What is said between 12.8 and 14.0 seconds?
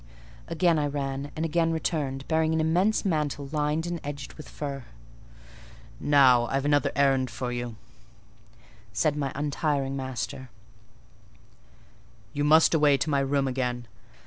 to my room again.